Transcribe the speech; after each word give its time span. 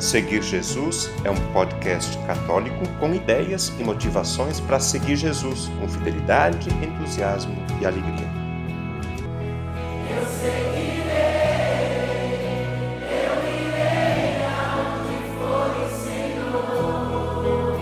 Seguir 0.00 0.42
Jesus 0.42 1.10
é 1.26 1.30
um 1.30 1.52
podcast 1.52 2.16
católico 2.26 2.88
com 2.98 3.14
ideias 3.14 3.68
e 3.78 3.84
motivações 3.84 4.58
para 4.58 4.80
seguir 4.80 5.14
Jesus 5.14 5.68
com 5.78 5.86
fidelidade, 5.86 6.70
entusiasmo 6.70 7.54
e 7.78 7.84
alegria. 7.84 8.26
Eu 10.08 10.26
seguirei, 10.26 11.10
eu 13.12 13.44
irei 13.60 14.40
for 15.36 15.70
o 15.76 15.90
Senhor. 16.02 17.78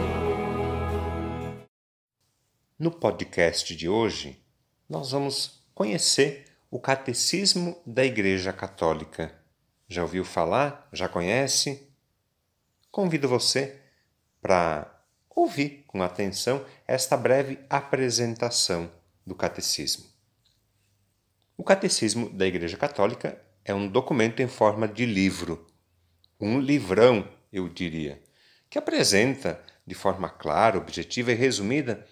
No 2.77 2.91
podcast 2.91 3.77
de 3.77 3.89
hoje, 3.89 4.45
nós 4.89 5.13
vamos 5.13 5.63
conhecer 5.73 6.47
o 6.69 6.81
Catecismo 6.81 7.81
da 7.87 8.05
Igreja 8.05 8.53
Católica. 8.53 9.33
Já 9.87 10.03
ouviu 10.03 10.25
falar? 10.25 10.89
Já 10.93 11.09
conhece? 11.09 11.88
Convido 12.91 13.29
você 13.29 13.81
para 14.41 15.03
ouvir 15.31 15.85
com 15.87 16.03
atenção 16.03 16.65
esta 16.87 17.17
breve 17.17 17.59
apresentação 17.69 18.91
do 19.27 19.35
Catecismo. 19.35 20.07
O 21.57 21.65
Catecismo 21.65 22.31
da 22.31 22.47
Igreja 22.47 22.77
Católica 22.77 23.41
é 23.65 23.75
um 23.75 23.89
documento 23.89 24.41
em 24.41 24.49
forma 24.49 24.89
de 24.89 25.05
livro, 25.05 25.67
um 26.41 26.61
livrão, 26.61 27.29
eu 27.53 27.69
diria, 27.69 28.23
que 28.71 28.79
apresenta 28.79 29.63
de 29.87 29.95
forma 29.95 30.29
clara, 30.29 30.79
objetiva 30.79 31.33
e 31.33 31.35
resumida 31.35 32.07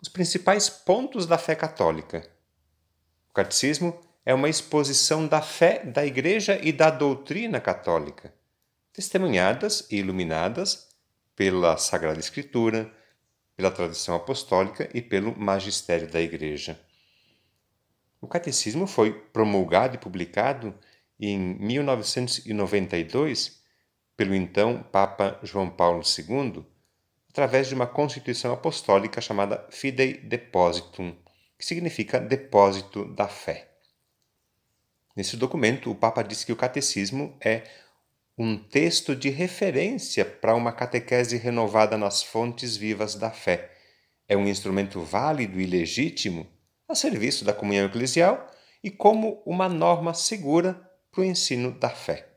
os 0.00 0.08
principais 0.08 0.68
pontos 0.68 1.26
da 1.26 1.38
fé 1.38 1.54
católica. 1.54 2.28
O 3.30 3.34
Catecismo 3.34 3.98
é 4.24 4.34
uma 4.34 4.48
exposição 4.48 5.26
da 5.26 5.40
fé 5.40 5.84
da 5.84 6.04
Igreja 6.04 6.58
e 6.62 6.72
da 6.72 6.90
doutrina 6.90 7.60
católica 7.60 8.32
testemunhadas 8.94 9.86
e 9.90 9.96
iluminadas 9.96 10.88
pela 11.36 11.76
Sagrada 11.76 12.20
Escritura, 12.20 12.90
pela 13.56 13.70
tradição 13.70 14.14
apostólica 14.14 14.88
e 14.94 15.02
pelo 15.02 15.36
magistério 15.36 16.10
da 16.10 16.20
Igreja. 16.20 16.80
O 18.20 18.28
catecismo 18.28 18.86
foi 18.86 19.12
promulgado 19.12 19.96
e 19.96 19.98
publicado 19.98 20.74
em 21.20 21.38
1992 21.38 23.62
pelo 24.16 24.34
então 24.34 24.82
Papa 24.82 25.38
João 25.42 25.68
Paulo 25.68 26.02
II, 26.02 26.64
através 27.28 27.66
de 27.66 27.74
uma 27.74 27.86
constituição 27.86 28.52
apostólica 28.52 29.20
chamada 29.20 29.66
Fidei 29.70 30.14
Depositum, 30.14 31.16
que 31.58 31.66
significa 31.66 32.20
depósito 32.20 33.04
da 33.06 33.26
fé. 33.26 33.72
Nesse 35.16 35.36
documento, 35.36 35.90
o 35.90 35.94
Papa 35.94 36.22
diz 36.22 36.44
que 36.44 36.52
o 36.52 36.56
catecismo 36.56 37.36
é 37.40 37.64
um 38.36 38.58
texto 38.58 39.14
de 39.14 39.30
referência 39.30 40.24
para 40.24 40.54
uma 40.54 40.72
catequese 40.72 41.36
renovada 41.36 41.96
nas 41.96 42.22
fontes 42.22 42.76
vivas 42.76 43.14
da 43.14 43.30
fé. 43.30 43.70
É 44.28 44.36
um 44.36 44.48
instrumento 44.48 45.00
válido 45.00 45.60
e 45.60 45.66
legítimo 45.66 46.46
a 46.88 46.94
serviço 46.94 47.44
da 47.44 47.52
comunhão 47.52 47.86
eclesial 47.86 48.50
e 48.82 48.90
como 48.90 49.42
uma 49.46 49.68
norma 49.68 50.12
segura 50.12 50.74
para 51.12 51.20
o 51.20 51.24
ensino 51.24 51.70
da 51.70 51.90
fé. 51.90 52.28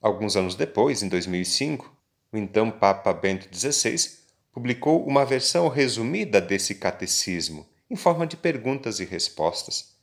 Alguns 0.00 0.36
anos 0.36 0.54
depois, 0.54 1.02
em 1.02 1.08
2005, 1.08 1.96
o 2.30 2.36
então 2.36 2.70
Papa 2.70 3.12
Bento 3.14 3.48
XVI 3.54 3.96
publicou 4.52 5.04
uma 5.06 5.24
versão 5.24 5.68
resumida 5.68 6.40
desse 6.40 6.74
catecismo, 6.74 7.66
em 7.90 7.96
forma 7.96 8.26
de 8.26 8.36
perguntas 8.36 9.00
e 9.00 9.04
respostas. 9.04 9.95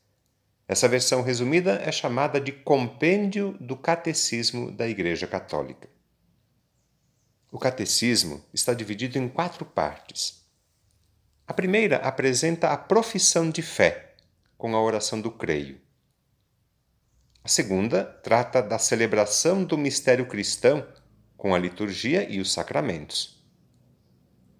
Essa 0.68 0.88
versão 0.88 1.22
resumida 1.22 1.82
é 1.84 1.92
chamada 1.92 2.40
de 2.40 2.52
Compêndio 2.52 3.58
do 3.60 3.76
Catecismo 3.76 4.72
da 4.72 4.88
Igreja 4.88 5.28
Católica. 5.28 5.90
O 7.52 7.60
catecismo 7.60 8.44
está 8.54 8.74
dividido 8.74 9.18
em 9.18 9.28
quatro 9.28 9.66
partes. 9.66 10.44
A 11.46 11.54
primeira 11.54 11.98
apresenta 11.98 12.70
a 12.70 12.78
profissão 12.78 13.50
de 13.50 13.62
fé, 13.62 14.16
com 14.58 14.74
a 14.74 14.82
oração 14.82 15.20
do 15.20 15.30
creio. 15.30 15.80
A 17.44 17.50
segunda 17.50 18.06
trata 18.06 18.62
da 18.62 18.80
celebração 18.80 19.66
do 19.66 19.78
mistério 19.78 20.26
cristão, 20.26 20.88
com 21.36 21.54
a 21.54 21.60
liturgia 21.60 22.28
e 22.28 22.40
os 22.40 22.54
sacramentos. 22.54 23.46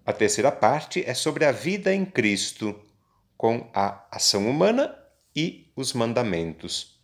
A 0.04 0.12
terceira 0.12 0.52
parte 0.52 1.02
é 1.04 1.14
sobre 1.14 1.46
a 1.46 1.50
vida 1.50 1.94
em 1.94 2.04
Cristo, 2.04 2.78
com 3.38 3.70
a 3.72 4.06
ação 4.14 4.48
humana 4.48 5.03
e 5.34 5.72
os 5.74 5.92
mandamentos. 5.92 7.00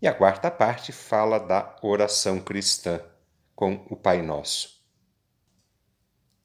E 0.00 0.08
a 0.08 0.14
quarta 0.14 0.50
parte 0.50 0.90
fala 0.92 1.38
da 1.38 1.76
oração 1.82 2.40
cristã 2.40 3.00
com 3.54 3.86
o 3.88 3.96
Pai 3.96 4.22
Nosso. 4.22 4.82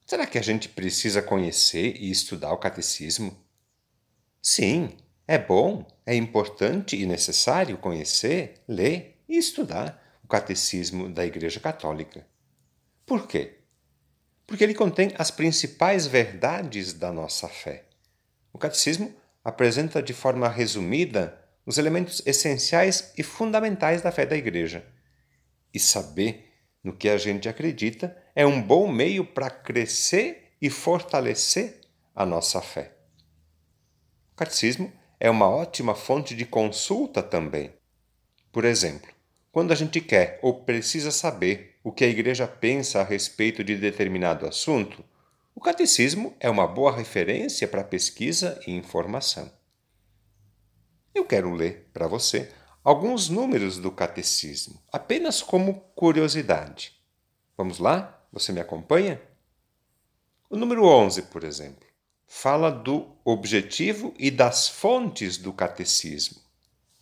Será 0.06 0.26
que 0.26 0.38
a 0.38 0.42
gente 0.42 0.70
precisa 0.70 1.22
conhecer 1.22 1.98
e 1.98 2.12
estudar 2.12 2.54
o 2.54 2.58
catecismo? 2.58 3.36
Sim, 4.42 4.96
é 5.28 5.38
bom, 5.38 5.86
é 6.06 6.16
importante 6.16 6.96
e 6.96 7.06
necessário 7.06 7.78
conhecer, 7.78 8.62
ler 8.68 9.22
e 9.28 9.38
estudar 9.38 10.20
o 10.24 10.28
catecismo 10.28 11.10
da 11.10 11.26
Igreja 11.26 11.60
Católica. 11.60 12.26
Por 13.06 13.28
quê? 13.28 13.60
Porque 14.46 14.64
ele 14.64 14.74
contém 14.74 15.14
as 15.18 15.30
principais 15.30 16.08
verdades 16.08 16.94
da 16.94 17.12
nossa 17.12 17.50
fé. 17.50 17.86
O 18.54 18.58
catecismo 18.58 19.14
apresenta 19.48 20.04
de 20.04 20.12
forma 20.12 20.50
resumida 20.50 21.42
os 21.66 21.78
elementos 21.78 22.22
essenciais 22.26 23.14
e 23.18 23.24
fundamentais 23.24 24.02
da 24.02 24.12
fé 24.12 24.26
da 24.26 24.36
Igreja. 24.36 24.86
E 25.74 25.80
saber 25.80 26.52
no 26.84 26.92
que 26.92 27.08
a 27.08 27.18
gente 27.18 27.48
acredita 27.48 28.14
é 28.36 28.46
um 28.46 28.62
bom 28.62 28.92
meio 28.92 29.24
para 29.24 29.50
crescer 29.50 30.52
e 30.62 30.70
fortalecer 30.70 31.80
a 32.14 32.26
nossa 32.26 32.62
fé. 32.62 32.92
O 34.34 34.36
catecismo 34.36 34.92
é 35.18 35.30
uma 35.30 35.48
ótima 35.50 35.96
fonte 35.96 36.36
de 36.36 36.46
consulta 36.46 37.24
também. 37.24 37.72
Por 38.52 38.66
exemplo, 38.66 39.10
quando 39.50 39.72
a 39.72 39.76
gente 39.76 40.02
quer 40.02 40.40
ou 40.42 40.66
precisa 40.66 41.10
saber 41.10 41.78
o 41.86 41.92
que 41.94 42.04
a 42.04 42.10
Igreja 42.10 42.46
pensa 42.46 43.00
a 43.00 43.06
respeito 43.06 43.64
de 43.64 43.78
determinado 43.78 44.46
assunto, 44.46 45.06
o 45.58 45.60
catecismo 45.60 46.38
é 46.40 46.48
uma 46.52 46.68
boa 46.68 46.96
referência 46.96 47.68
para 47.68 47.84
pesquisa 47.84 48.62
e 48.68 48.72
informação. 48.72 49.52
Eu 51.16 51.26
quero 51.26 51.52
ler 51.52 51.90
para 51.92 52.06
você 52.06 52.54
alguns 52.84 53.28
números 53.28 53.80
do 53.80 53.90
catecismo, 53.90 54.80
apenas 54.94 55.42
como 55.42 55.82
curiosidade. 55.96 57.02
Vamos 57.58 57.80
lá? 57.80 58.24
Você 58.32 58.54
me 58.54 58.60
acompanha? 58.60 59.20
O 60.48 60.56
número 60.56 60.86
11, 60.86 61.24
por 61.24 61.44
exemplo, 61.44 61.88
fala 62.28 62.70
do 62.70 63.18
objetivo 63.26 64.14
e 64.20 64.30
das 64.30 64.70
fontes 64.70 65.40
do 65.40 65.52
catecismo. 65.52 66.40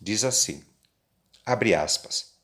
Diz 0.00 0.24
assim: 0.24 0.64
abre 1.44 1.74
aspas. 1.74 2.35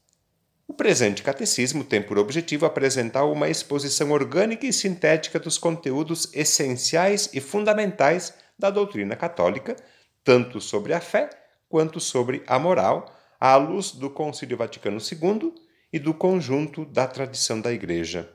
O 0.67 0.75
presente 0.75 1.23
catecismo 1.23 1.85
tem 1.85 2.03
por 2.03 2.19
objetivo 2.19 2.65
apresentar 2.65 3.25
uma 3.25 3.49
exposição 3.49 4.11
orgânica 4.11 4.67
e 4.67 4.73
sintética 4.73 5.39
dos 5.39 5.59
conteúdos 5.59 6.29
essenciais 6.33 7.29
e 7.33 7.41
fundamentais 7.41 8.35
da 8.59 8.71
doutrina 8.71 9.17
católica, 9.17 9.77
tanto 10.25 10.61
sobre 10.61 10.95
a 10.95 11.01
fé 11.01 11.29
quanto 11.69 11.99
sobre 12.01 12.43
a 12.47 12.59
moral, 12.59 13.15
à 13.41 13.57
luz 13.57 13.93
do 13.93 14.09
Concílio 14.09 14.57
Vaticano 14.57 14.99
II 14.99 15.55
e 15.93 15.99
do 15.99 16.15
conjunto 16.15 16.85
da 16.85 17.07
tradição 17.07 17.61
da 17.61 17.73
Igreja. 17.73 18.31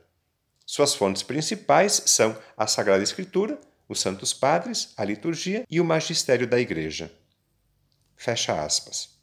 Suas 0.65 0.93
fontes 0.93 1.23
principais 1.23 2.03
são 2.05 2.37
a 2.57 2.67
Sagrada 2.67 3.03
Escritura, 3.03 3.59
os 3.87 4.01
Santos 4.01 4.33
Padres, 4.33 4.93
a 4.97 5.05
liturgia 5.05 5.65
e 5.69 5.79
o 5.79 5.85
magistério 5.85 6.45
da 6.45 6.59
Igreja. 6.59 7.11
Fecha 8.17 8.61
aspas. 8.61 9.17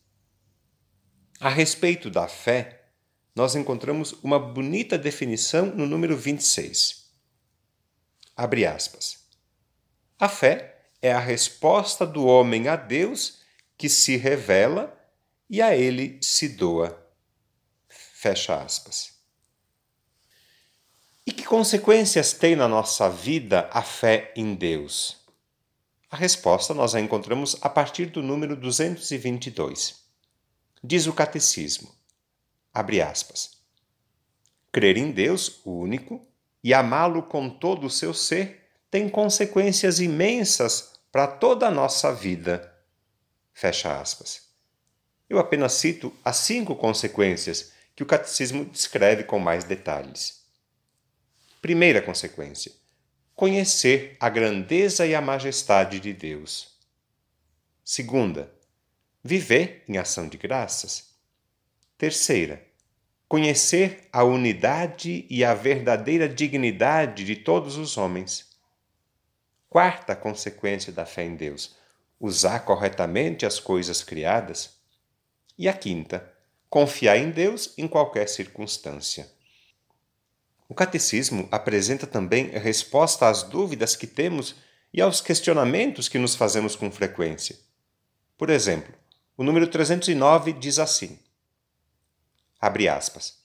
A 1.39 1.51
respeito 1.51 2.09
da 2.09 2.27
fé, 2.27 2.84
nós 3.35 3.57
encontramos 3.57 4.13
uma 4.23 4.39
bonita 4.39 4.97
definição 4.97 5.67
no 5.67 5.87
número 5.87 6.17
26. 6.17 7.05
Abre 8.37 8.65
aspas. 8.65 9.25
A 10.19 10.29
fé 10.29 10.87
é 11.03 11.13
a 11.13 11.19
resposta 11.19 12.07
do 12.07 12.25
homem 12.27 12.69
a 12.69 12.77
Deus 12.77 13.41
que 13.77 13.89
se 13.89 14.17
revela 14.17 14.97
e 15.51 15.61
a 15.61 15.77
ele 15.77 16.19
se 16.23 16.49
doa. 16.49 17.05
Fecha 17.89 18.63
aspas. 18.63 19.13
E 21.27 21.33
que 21.33 21.45
consequências 21.45 22.33
tem 22.33 22.55
na 22.55 22.69
nossa 22.69 23.09
vida 23.09 23.69
a 23.73 23.83
fé 23.83 24.33
em 24.37 24.55
Deus? 24.55 25.17
A 26.11 26.17
resposta 26.17 26.73
nós 26.73 26.95
a 26.95 27.01
encontramos 27.01 27.57
a 27.61 27.69
partir 27.69 28.07
do 28.07 28.23
número 28.23 28.55
222. 28.55 30.05
Diz 30.83 31.07
o 31.07 31.13
Catecismo: 31.13 31.93
Abre 32.75 33.01
aspas. 33.01 33.53
Crer 34.73 34.97
em 34.97 35.13
Deus, 35.13 35.61
o 35.65 35.71
único, 35.71 36.27
e 36.63 36.75
amá-lo 36.75 37.23
com 37.23 37.49
todo 37.49 37.87
o 37.87 37.91
seu 37.91 38.13
ser 38.13 38.69
tem 38.91 39.09
consequências 39.09 40.01
imensas 40.01 40.95
para 41.13 41.29
toda 41.29 41.69
a 41.69 41.71
nossa 41.71 42.13
vida. 42.13 42.75
Fecha 43.53 44.01
aspas. 44.01 44.49
Eu 45.31 45.39
apenas 45.39 45.75
cito 45.75 46.13
as 46.25 46.39
cinco 46.39 46.75
consequências 46.75 47.73
que 47.95 48.03
o 48.03 48.07
catecismo 48.07 48.65
descreve 48.65 49.23
com 49.23 49.39
mais 49.39 49.63
detalhes. 49.63 50.45
Primeira 51.63 52.03
consequência: 52.03 52.73
conhecer 53.37 54.17
a 54.19 54.29
grandeza 54.29 55.07
e 55.07 55.15
a 55.15 55.21
majestade 55.21 56.01
de 56.01 56.13
Deus. 56.13 56.77
Segunda, 57.85 58.53
viver 59.23 59.85
em 59.89 59.99
ação 59.99 60.29
de 60.29 60.37
graças. 60.37 61.14
Terceira, 61.97 62.61
conhecer 63.29 64.09
a 64.13 64.25
unidade 64.25 65.25
e 65.31 65.45
a 65.45 65.55
verdadeira 65.55 66.29
dignidade 66.29 67.25
de 67.25 67.37
todos 67.37 67.77
os 67.77 67.97
homens. 67.97 68.51
Quarta 69.71 70.17
consequência 70.17 70.93
da 70.93 71.07
fé 71.07 71.25
em 71.25 71.37
Deus: 71.37 71.77
usar 72.19 72.61
corretamente 72.61 73.47
as 73.47 73.61
coisas 73.61 74.03
criadas. 74.03 74.75
E 75.57 75.69
a 75.69 75.73
quinta, 75.73 76.33
confiar 76.69 77.17
em 77.17 77.31
Deus 77.31 77.73
em 77.79 77.87
qualquer 77.87 78.29
circunstância. 78.29 79.31
O 80.69 80.75
catecismo 80.75 81.49
apresenta 81.53 82.09
também 82.09 82.49
resposta 82.49 83.29
às 83.29 83.45
dúvidas 83.45 83.95
que 83.95 84.09
temos 84.09 84.57
e 84.93 85.01
aos 85.01 85.21
questionamentos 85.21 86.09
que 86.09 86.19
nos 86.19 86.35
fazemos 86.35 86.75
com 86.75 86.91
frequência. 86.91 87.57
Por 88.37 88.51
exemplo, 88.51 88.93
o 89.37 89.45
número 89.45 89.69
309 89.69 90.53
diz 90.55 90.81
assim: 90.81 91.19
Abre 92.65 92.89
aspas. 92.89 93.43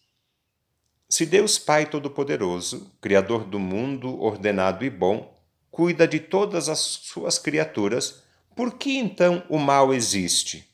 Se 1.10 1.26
Deus 1.26 1.60
Pai 1.60 1.86
Todo-Poderoso, 1.86 2.90
Criador 3.02 3.44
do 3.44 3.60
mundo 3.60 4.18
ordenado 4.18 4.86
e 4.86 4.90
bom, 4.90 5.38
cuida 5.70 6.08
de 6.08 6.22
todas 6.22 6.70
as 6.70 6.80
suas 6.80 7.38
criaturas, 7.38 8.24
por 8.56 8.76
que 8.78 8.98
então 8.98 9.44
o 9.50 9.58
mal 9.58 9.94
existe? 9.94 10.74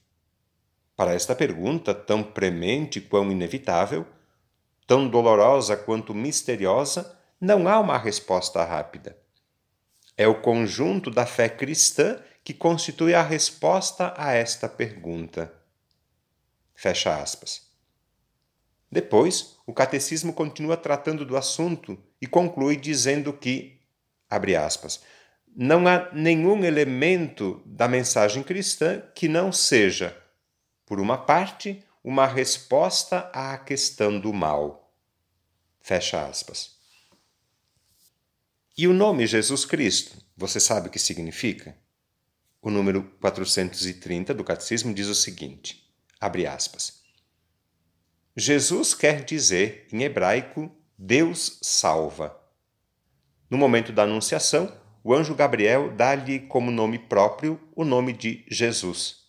Para 0.96 1.16
esta 1.16 1.34
pergunta, 1.34 1.92
tão 1.96 2.22
premente 2.22 3.02
quão 3.02 3.32
inevitável, 3.32 4.06
tão 4.86 5.10
dolorosa 5.10 5.76
quanto 5.76 6.14
misteriosa, 6.14 7.18
não 7.42 7.68
há 7.68 7.80
uma 7.80 7.98
resposta 7.98 8.64
rápida. 8.64 9.18
É 10.16 10.28
o 10.28 10.40
conjunto 10.40 11.10
da 11.10 11.26
fé 11.26 11.50
cristã 11.50 12.22
que 12.44 12.54
constitui 12.54 13.16
a 13.16 13.24
resposta 13.24 14.14
a 14.16 14.34
esta 14.34 14.70
pergunta. 14.70 15.52
Fecha 16.76 17.20
aspas. 17.20 17.65
Depois, 18.96 19.58
o 19.68 19.74
catecismo 19.74 20.32
continua 20.32 20.78
tratando 20.78 21.26
do 21.26 21.36
assunto 21.36 22.02
e 22.22 22.26
conclui 22.26 22.78
dizendo 22.78 23.34
que, 23.34 23.82
abre 24.30 24.56
aspas, 24.56 25.02
não 25.54 25.86
há 25.86 26.10
nenhum 26.14 26.64
elemento 26.64 27.62
da 27.66 27.90
mensagem 27.90 28.42
cristã 28.42 29.02
que 29.14 29.28
não 29.28 29.52
seja 29.52 30.18
por 30.86 31.02
uma 31.02 31.18
parte, 31.18 31.84
uma 32.02 32.26
resposta 32.26 33.30
à 33.34 33.58
questão 33.58 34.18
do 34.18 34.32
mal. 34.32 34.96
Fecha 35.82 36.26
aspas. 36.26 36.78
E 38.78 38.88
o 38.88 38.94
nome 38.94 39.28
Jesus 39.28 39.66
Cristo, 39.66 40.16
você 40.38 40.58
sabe 40.58 40.88
o 40.88 40.92
que 40.92 41.00
significa? 41.00 41.76
O 42.62 42.70
número 42.70 43.04
430 43.20 44.34
do 44.34 44.46
Catecismo 44.46 44.94
diz 44.94 45.08
o 45.08 45.16
seguinte: 45.16 45.86
abre 46.18 46.48
aspas. 46.48 47.05
Jesus 48.36 48.94
quer 48.94 49.24
dizer, 49.24 49.88
em 49.92 50.04
hebraico, 50.04 50.70
Deus 50.98 51.60
salva. 51.62 52.36
No 53.50 53.58
momento 53.58 53.92
da 53.92 54.04
Anunciação, 54.04 54.76
o 55.04 55.14
anjo 55.14 55.36
Gabriel 55.36 55.96
dá-lhe 55.96 56.40
como 56.40 56.72
nome 56.72 57.00
próprio 57.00 57.60
o 57.76 57.86
nome 57.86 58.12
de 58.12 58.46
Jesus 58.50 59.26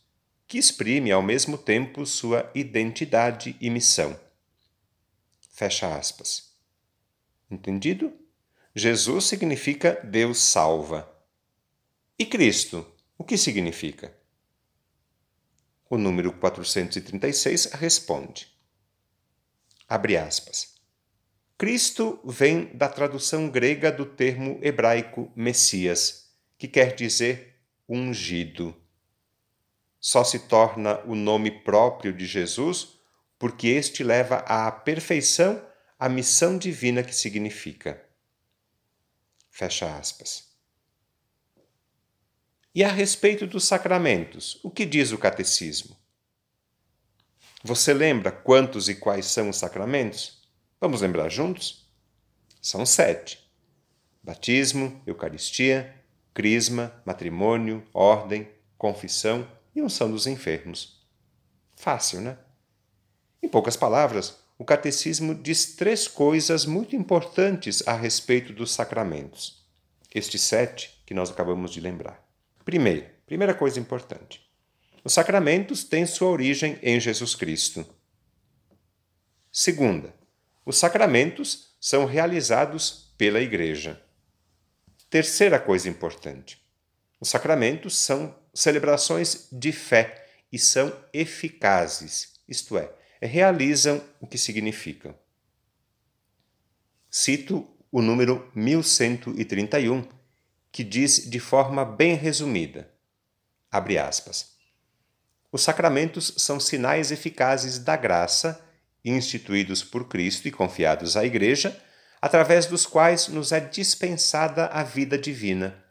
que 0.46 0.58
exprime 0.58 1.10
ao 1.10 1.22
mesmo 1.22 1.58
tempo 1.58 2.06
sua 2.06 2.50
identidade 2.54 3.56
e 3.60 3.68
missão. 3.68 4.18
Fecha 5.50 5.96
aspas. 5.96 6.54
Entendido? 7.50 8.12
Jesus 8.74 9.24
significa 9.24 10.00
Deus 10.04 10.38
salva. 10.38 11.10
E 12.18 12.24
Cristo, 12.24 12.86
o 13.18 13.24
que 13.24 13.36
significa? 13.36 14.16
O 15.88 15.96
número 15.96 16.32
436 16.32 17.66
responde. 17.72 18.55
Abre 19.88 20.16
aspas. 20.16 20.74
Cristo 21.58 22.20
vem 22.24 22.66
da 22.76 22.88
tradução 22.88 23.48
grega 23.48 23.90
do 23.90 24.04
termo 24.04 24.58
hebraico 24.62 25.32
Messias, 25.34 26.30
que 26.58 26.68
quer 26.68 26.94
dizer 26.94 27.56
ungido 27.88 28.74
só 30.06 30.22
se 30.22 30.38
torna 30.38 31.00
o 31.00 31.16
nome 31.16 31.50
próprio 31.50 32.12
de 32.12 32.26
Jesus 32.26 32.96
porque 33.40 33.66
este 33.66 34.04
leva 34.04 34.36
à 34.46 34.70
perfeição 34.70 35.60
a 35.98 36.08
missão 36.08 36.56
divina 36.56 37.02
que 37.02 37.12
significa. 37.12 38.00
Fecha 39.50 39.96
aspas. 39.96 40.46
E 42.72 42.84
a 42.84 42.92
respeito 42.92 43.48
dos 43.48 43.64
sacramentos, 43.64 44.60
o 44.62 44.70
que 44.70 44.86
diz 44.86 45.10
o 45.10 45.18
catecismo? 45.18 45.96
Você 47.66 47.92
lembra 47.92 48.30
quantos 48.30 48.88
e 48.88 48.94
quais 48.94 49.26
são 49.26 49.50
os 49.50 49.56
sacramentos? 49.56 50.40
Vamos 50.80 51.00
lembrar 51.00 51.28
juntos? 51.28 51.90
São 52.62 52.86
sete: 52.86 53.44
batismo, 54.22 55.02
Eucaristia, 55.04 55.92
crisma, 56.32 56.94
matrimônio, 57.04 57.82
ordem, 57.92 58.48
confissão, 58.78 59.44
e 59.74 59.82
unção 59.82 60.08
dos 60.08 60.28
enfermos. 60.28 61.04
Fácil, 61.74 62.20
né? 62.20 62.38
Em 63.42 63.48
poucas 63.48 63.76
palavras, 63.76 64.38
o 64.56 64.64
catecismo 64.64 65.34
diz 65.34 65.74
três 65.74 66.06
coisas 66.06 66.66
muito 66.66 66.94
importantes 66.94 67.82
a 67.84 67.94
respeito 67.94 68.52
dos 68.52 68.70
sacramentos. 68.72 69.66
Estes 70.14 70.42
sete 70.42 71.02
que 71.04 71.12
nós 71.12 71.32
acabamos 71.32 71.72
de 71.72 71.80
lembrar. 71.80 72.24
Primeiro, 72.64 73.06
primeira 73.26 73.54
coisa 73.54 73.80
importante: 73.80 74.45
os 75.06 75.12
sacramentos 75.12 75.84
têm 75.84 76.04
sua 76.04 76.28
origem 76.30 76.80
em 76.82 76.98
Jesus 76.98 77.36
Cristo. 77.36 77.86
Segunda, 79.52 80.12
os 80.64 80.78
sacramentos 80.78 81.76
são 81.80 82.04
realizados 82.04 83.14
pela 83.16 83.40
Igreja. 83.40 84.02
Terceira 85.08 85.60
coisa 85.60 85.88
importante: 85.88 86.60
os 87.20 87.28
sacramentos 87.28 87.96
são 87.96 88.36
celebrações 88.52 89.46
de 89.52 89.70
fé 89.70 90.26
e 90.50 90.58
são 90.58 90.92
eficazes, 91.12 92.40
isto 92.48 92.76
é, 92.76 92.92
realizam 93.22 94.02
o 94.20 94.26
que 94.26 94.36
significam. 94.36 95.16
Cito 97.08 97.64
o 97.92 98.02
número 98.02 98.50
1131, 98.56 100.04
que 100.72 100.82
diz 100.82 101.30
de 101.30 101.38
forma 101.38 101.84
bem 101.84 102.16
resumida: 102.16 102.92
abre 103.70 103.98
aspas. 103.98 104.55
Os 105.52 105.62
sacramentos 105.62 106.34
são 106.36 106.60
sinais 106.60 107.10
eficazes 107.10 107.78
da 107.78 107.96
graça, 107.96 108.60
instituídos 109.04 109.82
por 109.82 110.08
Cristo 110.08 110.48
e 110.48 110.50
confiados 110.50 111.16
à 111.16 111.24
Igreja, 111.24 111.80
através 112.20 112.66
dos 112.66 112.86
quais 112.86 113.28
nos 113.28 113.52
é 113.52 113.60
dispensada 113.60 114.66
a 114.66 114.82
vida 114.82 115.16
divina 115.16 115.86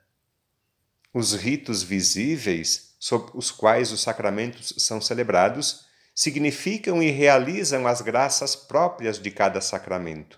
os 1.16 1.34
ritos 1.34 1.82
visíveis 1.82 2.94
sob 3.00 3.32
os 3.36 3.50
quais 3.50 3.94
os 3.94 4.02
sacramentos 4.02 4.74
são 4.80 5.00
celebrados 5.00 5.86
significam 6.14 7.02
e 7.02 7.10
realizam 7.10 7.88
as 7.88 8.02
graças 8.02 8.54
próprias 8.54 9.18
de 9.18 9.32
cada 9.32 9.62
sacramento. 9.62 10.38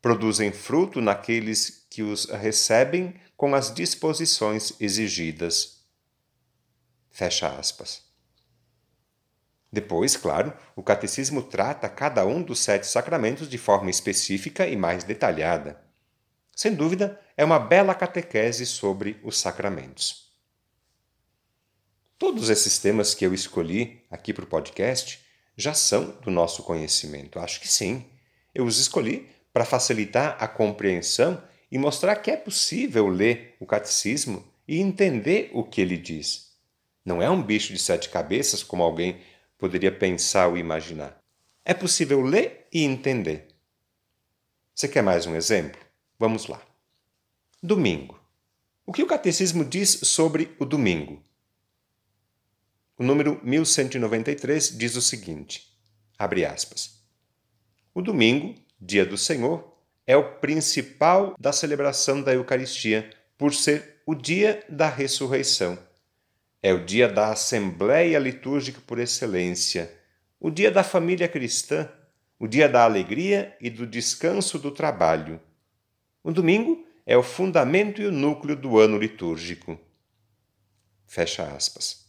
Produzem 0.00 0.52
fruto 0.52 1.00
naqueles 1.00 1.84
que 1.90 2.00
os 2.00 2.26
recebem 2.26 3.20
com 3.36 3.56
as 3.56 3.74
disposições 3.74 4.72
exigidas. 4.78 5.80
Fecha 7.10 7.48
aspas. 7.48 8.11
Depois, 9.72 10.16
claro, 10.16 10.52
o 10.76 10.82
catecismo 10.82 11.42
trata 11.42 11.88
cada 11.88 12.26
um 12.26 12.42
dos 12.42 12.60
sete 12.60 12.86
sacramentos 12.86 13.48
de 13.48 13.56
forma 13.56 13.88
específica 13.88 14.66
e 14.66 14.76
mais 14.76 15.02
detalhada. 15.02 15.80
Sem 16.54 16.74
dúvida, 16.74 17.18
é 17.36 17.44
uma 17.44 17.58
bela 17.58 17.94
catequese 17.94 18.66
sobre 18.66 19.18
os 19.24 19.38
sacramentos. 19.38 20.30
Todos 22.18 22.50
esses 22.50 22.78
temas 22.78 23.14
que 23.14 23.24
eu 23.24 23.32
escolhi 23.32 24.04
aqui 24.10 24.34
para 24.34 24.44
o 24.44 24.46
podcast 24.46 25.20
já 25.56 25.72
são 25.72 26.20
do 26.20 26.30
nosso 26.30 26.62
conhecimento. 26.62 27.38
Acho 27.38 27.58
que 27.58 27.66
sim. 27.66 28.04
Eu 28.54 28.66
os 28.66 28.78
escolhi 28.78 29.30
para 29.52 29.64
facilitar 29.64 30.36
a 30.38 30.46
compreensão 30.46 31.42
e 31.70 31.78
mostrar 31.78 32.16
que 32.16 32.30
é 32.30 32.36
possível 32.36 33.08
ler 33.08 33.56
o 33.58 33.66
catecismo 33.66 34.46
e 34.68 34.78
entender 34.78 35.50
o 35.54 35.64
que 35.64 35.80
ele 35.80 35.96
diz. 35.96 36.52
Não 37.04 37.20
é 37.20 37.28
um 37.28 37.42
bicho 37.42 37.72
de 37.72 37.78
sete 37.78 38.08
cabeças 38.08 38.62
como 38.62 38.82
alguém 38.82 39.20
poderia 39.62 39.92
pensar 39.92 40.48
ou 40.48 40.58
imaginar. 40.58 41.22
É 41.64 41.72
possível 41.72 42.20
ler 42.20 42.66
e 42.72 42.82
entender. 42.82 43.46
Você 44.74 44.88
quer 44.88 45.04
mais 45.04 45.24
um 45.24 45.36
exemplo? 45.36 45.80
Vamos 46.18 46.48
lá. 46.48 46.60
Domingo. 47.62 48.20
O 48.84 48.92
que 48.92 49.04
o 49.04 49.06
catecismo 49.06 49.64
diz 49.64 49.90
sobre 50.02 50.52
o 50.58 50.64
domingo? 50.64 51.22
O 52.98 53.04
número 53.04 53.40
1193 53.44 54.76
diz 54.76 54.96
o 54.96 55.00
seguinte: 55.00 55.72
abre 56.18 56.44
aspas. 56.44 57.00
O 57.94 58.02
domingo, 58.02 58.56
dia 58.80 59.06
do 59.06 59.16
Senhor, 59.16 59.76
é 60.04 60.16
o 60.16 60.40
principal 60.40 61.36
da 61.38 61.52
celebração 61.52 62.20
da 62.20 62.34
Eucaristia, 62.34 63.08
por 63.38 63.54
ser 63.54 64.02
o 64.04 64.12
dia 64.12 64.66
da 64.68 64.88
ressurreição. 64.88 65.78
É 66.62 66.72
o 66.72 66.84
dia 66.84 67.08
da 67.08 67.32
Assembleia 67.32 68.20
Litúrgica 68.20 68.80
por 68.86 69.00
excelência, 69.00 69.92
o 70.38 70.48
dia 70.48 70.70
da 70.70 70.84
família 70.84 71.26
cristã, 71.26 71.90
o 72.38 72.46
dia 72.46 72.68
da 72.68 72.84
alegria 72.84 73.56
e 73.60 73.68
do 73.68 73.84
descanso 73.84 74.60
do 74.60 74.70
trabalho. 74.70 75.40
O 76.22 76.30
domingo 76.30 76.86
é 77.04 77.16
o 77.16 77.22
fundamento 77.22 78.00
e 78.00 78.06
o 78.06 78.12
núcleo 78.12 78.54
do 78.54 78.78
ano 78.78 78.96
litúrgico. 78.96 79.76
Fecha 81.04 81.42
aspas. 81.42 82.06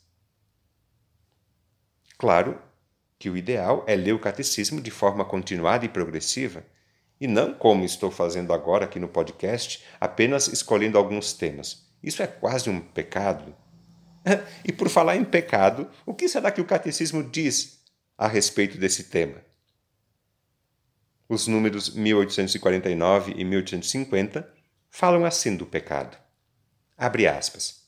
Claro 2.16 2.62
que 3.18 3.32
o 3.32 3.36
ideal 3.36 3.84
é 3.88 3.96
ler 3.96 4.14
o 4.14 4.20
catecismo 4.20 4.80
de 4.80 4.92
forma 4.92 5.26
continuada 5.26 5.84
e 5.84 5.90
progressiva, 5.90 6.64
e 7.20 7.26
não 7.26 7.56
como 7.56 7.86
estou 7.86 8.12
fazendo 8.12 8.54
agora 8.54 8.86
aqui 8.86 9.00
no 9.00 9.08
podcast, 9.08 9.84
apenas 10.00 10.48
escolhendo 10.48 10.98
alguns 10.98 11.34
temas. 11.34 11.92
Isso 12.04 12.22
é 12.22 12.28
quase 12.28 12.70
um 12.70 12.80
pecado. 12.80 13.63
e 14.64 14.72
por 14.72 14.90
falar 14.90 15.16
em 15.16 15.24
pecado, 15.24 15.90
o 16.06 16.14
que 16.14 16.28
será 16.28 16.52
que 16.52 16.62
o 16.62 16.66
catecismo 16.66 17.24
diz 17.24 17.80
a 18.18 18.28
respeito 18.28 18.78
desse 18.78 19.06
tema? 19.06 19.44
Os 21.28 21.48
números 21.48 21.94
1849 21.96 23.34
e 23.36 23.44
1850 23.44 24.48
falam 24.90 25.26
assim 25.26 25.56
do 25.56 25.66
pecado. 25.66 26.18
Abre 26.98 27.28
aspas. 27.28 27.84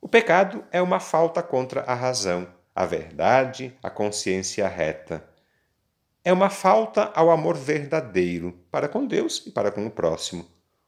O 0.00 0.08
pecado 0.08 0.64
é 0.70 0.80
uma 0.82 1.00
falta 1.00 1.42
contra 1.42 1.80
a 1.82 1.94
razão 1.94 2.46
a 2.78 2.86
verdade, 2.86 3.76
a 3.82 3.90
consciência 3.90 4.68
reta. 4.68 5.28
É 6.24 6.32
uma 6.32 6.48
falta 6.48 7.10
ao 7.12 7.28
amor 7.28 7.56
verdadeiro 7.56 8.52
para 8.70 8.88
com 8.88 9.04
Deus 9.04 9.44
e 9.44 9.50
para 9.50 9.72
com 9.72 9.84
o 9.84 9.90
próximo, 9.90 10.46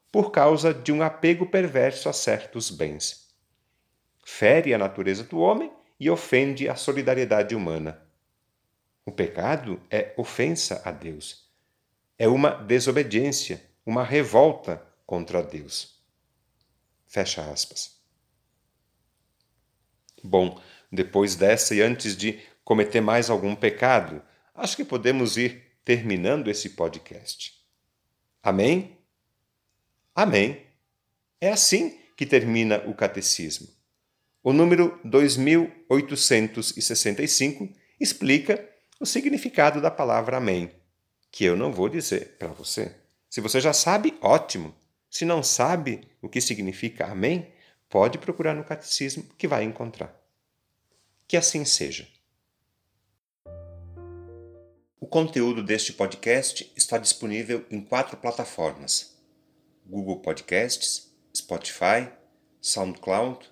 por 0.09 0.31
causa 0.31 0.73
de 0.73 0.93
um 0.93 1.01
apego 1.01 1.47
perverso 1.47 2.07
a 2.07 2.13
certos 2.13 2.71
bens. 2.71 3.20
Fere 4.33 4.73
a 4.73 4.77
natureza 4.77 5.25
do 5.25 5.39
homem 5.39 5.69
e 5.99 6.09
ofende 6.09 6.69
a 6.69 6.73
solidariedade 6.73 7.53
humana. 7.53 8.01
O 9.05 9.11
pecado 9.11 9.79
é 9.89 10.13
ofensa 10.17 10.81
a 10.85 10.89
Deus. 10.89 11.51
É 12.17 12.29
uma 12.29 12.49
desobediência, 12.51 13.61
uma 13.85 14.03
revolta 14.05 14.81
contra 15.05 15.43
Deus. 15.43 16.01
Fecha 17.05 17.43
aspas. 17.51 18.01
Bom, 20.23 20.59
depois 20.89 21.35
dessa 21.35 21.75
e 21.75 21.81
antes 21.81 22.15
de 22.15 22.39
cometer 22.63 23.01
mais 23.01 23.29
algum 23.29 23.53
pecado, 23.53 24.23
acho 24.55 24.77
que 24.77 24.85
podemos 24.85 25.37
ir 25.37 25.61
terminando 25.83 26.49
esse 26.49 26.69
podcast. 26.69 27.61
Amém? 28.41 28.97
Amém. 30.15 30.65
É 31.39 31.51
assim 31.51 31.99
que 32.15 32.25
termina 32.25 32.77
o 32.87 32.95
catecismo. 32.95 33.80
O 34.43 34.51
número 34.51 34.99
2865 35.03 37.69
explica 37.99 38.67
o 38.99 39.05
significado 39.05 39.79
da 39.79 39.91
palavra 39.91 40.37
Amém, 40.37 40.71
que 41.31 41.45
eu 41.45 41.55
não 41.55 41.71
vou 41.71 41.87
dizer 41.87 42.37
para 42.39 42.47
você. 42.47 42.95
Se 43.29 43.39
você 43.39 43.61
já 43.61 43.71
sabe, 43.71 44.17
ótimo. 44.19 44.73
Se 45.11 45.25
não 45.25 45.43
sabe 45.43 46.01
o 46.19 46.27
que 46.27 46.41
significa 46.41 47.05
Amém, 47.05 47.53
pode 47.87 48.17
procurar 48.17 48.55
no 48.55 48.63
catecismo 48.63 49.23
que 49.37 49.47
vai 49.47 49.63
encontrar. 49.63 50.19
Que 51.27 51.37
assim 51.37 51.63
seja. 51.63 52.07
O 54.99 55.05
conteúdo 55.05 55.61
deste 55.61 55.93
podcast 55.93 56.73
está 56.75 56.97
disponível 56.97 57.63
em 57.69 57.79
quatro 57.79 58.17
plataformas: 58.17 59.15
Google 59.85 60.19
Podcasts, 60.19 61.13
Spotify, 61.31 62.09
SoundCloud 62.59 63.51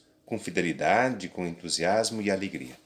com 0.31 0.39
fidelidade, 0.39 1.27
com 1.27 1.45
entusiasmo 1.45 2.21
e 2.21 2.31
alegria. 2.31 2.80